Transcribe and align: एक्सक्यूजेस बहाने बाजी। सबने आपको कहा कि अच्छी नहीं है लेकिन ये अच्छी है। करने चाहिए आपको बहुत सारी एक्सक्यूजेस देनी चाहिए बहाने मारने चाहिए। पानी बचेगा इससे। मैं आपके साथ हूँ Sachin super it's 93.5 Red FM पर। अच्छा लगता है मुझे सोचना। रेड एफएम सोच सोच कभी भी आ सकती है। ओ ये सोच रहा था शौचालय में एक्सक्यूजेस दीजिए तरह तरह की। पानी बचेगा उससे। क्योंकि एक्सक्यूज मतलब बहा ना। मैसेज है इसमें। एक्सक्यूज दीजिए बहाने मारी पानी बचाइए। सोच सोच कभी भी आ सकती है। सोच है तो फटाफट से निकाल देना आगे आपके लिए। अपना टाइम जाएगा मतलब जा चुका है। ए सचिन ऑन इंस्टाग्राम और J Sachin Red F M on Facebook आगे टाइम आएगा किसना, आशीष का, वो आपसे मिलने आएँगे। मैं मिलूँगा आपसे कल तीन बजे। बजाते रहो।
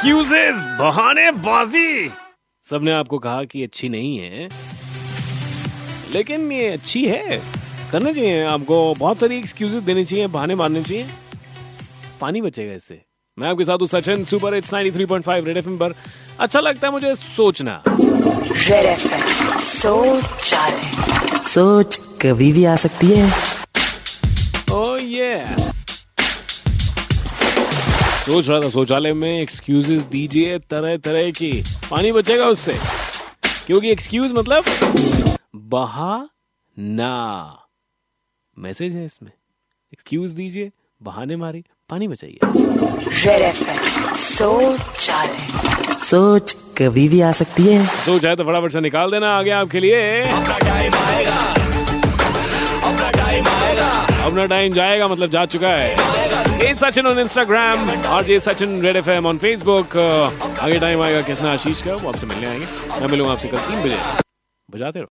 एक्सक्यूजेस 0.00 0.64
बहाने 0.78 1.30
बाजी। 1.44 2.08
सबने 2.66 2.92
आपको 2.92 3.18
कहा 3.18 3.42
कि 3.44 3.62
अच्छी 3.62 3.88
नहीं 3.88 4.16
है 4.18 4.48
लेकिन 6.12 6.52
ये 6.52 6.68
अच्छी 6.68 7.04
है। 7.06 7.40
करने 7.92 8.12
चाहिए 8.14 8.44
आपको 8.44 8.78
बहुत 8.98 9.20
सारी 9.20 9.36
एक्सक्यूजेस 9.38 9.82
देनी 9.82 10.04
चाहिए 10.04 10.26
बहाने 10.26 10.54
मारने 10.54 10.82
चाहिए। 10.82 11.06
पानी 12.20 12.40
बचेगा 12.40 12.74
इससे। 12.74 13.00
मैं 13.38 13.48
आपके 13.48 13.64
साथ 13.64 13.78
हूँ 13.78 13.88
Sachin 13.88 14.24
super 14.24 14.54
it's 14.54 14.72
93.5 14.74 15.44
Red 15.46 15.56
FM 15.56 15.76
पर। 15.78 15.94
अच्छा 16.40 16.60
लगता 16.60 16.86
है 16.86 16.92
मुझे 16.92 17.14
सोचना। 17.16 17.82
रेड 17.88 18.86
एफएम 18.86 19.60
सोच 19.60 20.54
सोच 21.48 22.00
कभी 22.22 22.52
भी 22.52 22.64
आ 22.64 22.76
सकती 22.78 23.10
है। 23.10 23.32
ओ 24.72 24.96
ये 24.96 25.34
सोच 28.20 28.48
रहा 28.48 28.60
था 28.60 28.70
शौचालय 28.70 29.12
में 29.12 29.40
एक्सक्यूजेस 29.40 30.02
दीजिए 30.02 30.58
तरह 30.58 30.96
तरह 30.96 31.30
की। 31.30 31.62
पानी 31.90 32.12
बचेगा 32.12 32.44
उससे। 32.44 32.74
क्योंकि 33.66 33.90
एक्सक्यूज 33.90 34.32
मतलब 34.32 34.64
बहा 35.56 36.28
ना। 36.78 37.58
मैसेज 38.58 38.94
है 38.94 39.04
इसमें। 39.04 39.30
एक्सक्यूज 39.92 40.32
दीजिए 40.32 40.70
बहाने 41.02 41.36
मारी 41.36 41.64
पानी 41.88 42.08
बचाइए। 42.08 42.38
सोच 44.16 45.10
सोच 46.00 46.52
कभी 46.52 47.08
भी 47.08 47.20
आ 47.20 47.32
सकती 47.32 47.62
है। 47.62 47.86
सोच 47.86 48.26
है 48.26 48.36
तो 48.36 48.44
फटाफट 48.44 48.72
से 48.72 48.80
निकाल 48.80 49.10
देना 49.10 49.38
आगे 49.38 49.50
आपके 49.50 49.80
लिए। 49.80 50.24
अपना 54.30 54.46
टाइम 54.46 54.72
जाएगा 54.72 55.08
मतलब 55.08 55.30
जा 55.30 55.44
चुका 55.46 55.68
है। 55.68 56.60
ए 56.62 56.74
सचिन 56.74 57.06
ऑन 57.06 57.18
इंस्टाग्राम 57.18 57.90
और 57.90 58.24
J 58.24 58.40
Sachin 58.40 58.80
Red 58.82 58.96
F 58.96 59.10
M 59.10 59.26
on 59.26 59.38
Facebook 59.38 59.96
आगे 60.60 60.78
टाइम 60.78 61.02
आएगा 61.02 61.20
किसना, 61.22 61.52
आशीष 61.52 61.82
का, 61.82 61.94
वो 61.94 62.08
आपसे 62.08 62.26
मिलने 62.26 62.46
आएँगे। 62.46 62.66
मैं 63.00 63.08
मिलूँगा 63.08 63.32
आपसे 63.32 63.48
कल 63.48 63.58
तीन 63.70 63.82
बजे। 63.82 63.98
बजाते 64.68 64.98
रहो। 64.98 65.08